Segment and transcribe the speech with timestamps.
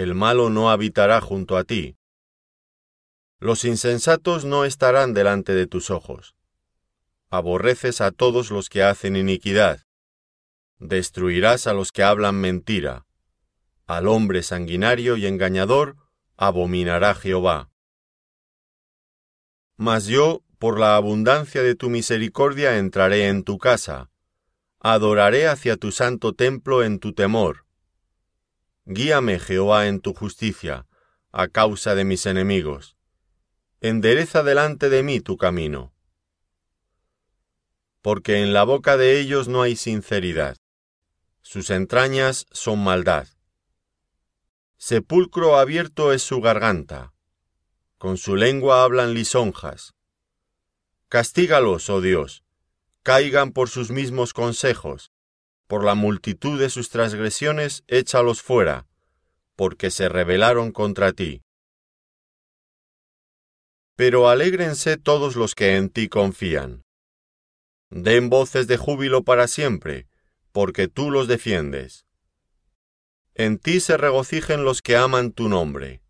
[0.00, 1.98] el malo no habitará junto a ti.
[3.38, 6.34] Los insensatos no estarán delante de tus ojos.
[7.28, 9.82] Aborreces a todos los que hacen iniquidad.
[10.78, 13.04] Destruirás a los que hablan mentira.
[13.86, 15.96] Al hombre sanguinario y engañador
[16.38, 17.68] abominará Jehová.
[19.76, 24.10] Mas yo, por la abundancia de tu misericordia, entraré en tu casa.
[24.78, 27.66] Adoraré hacia tu santo templo en tu temor
[28.92, 30.84] Guíame, Jehová, en tu justicia,
[31.30, 32.96] a causa de mis enemigos.
[33.80, 35.94] Endereza delante de mí tu camino.
[38.02, 40.56] Porque en la boca de ellos no hay sinceridad.
[41.40, 43.28] Sus entrañas son maldad.
[44.76, 47.12] Sepulcro abierto es su garganta.
[47.96, 49.94] Con su lengua hablan lisonjas.
[51.08, 52.42] Castígalos, oh Dios,
[53.04, 55.12] caigan por sus mismos consejos,
[55.70, 58.88] por la multitud de sus transgresiones échalos fuera,
[59.54, 61.44] porque se rebelaron contra ti.
[63.94, 66.82] Pero alégrense todos los que en ti confían.
[67.88, 70.08] Den voces de júbilo para siempre,
[70.50, 72.04] porque tú los defiendes.
[73.36, 76.02] En ti se regocijen los que aman tu nombre.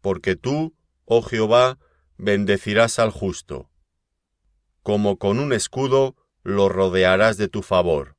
[0.00, 1.78] Porque tú, oh Jehová,
[2.16, 3.70] bendecirás al justo.
[4.82, 8.15] Como con un escudo lo rodearás de tu favor.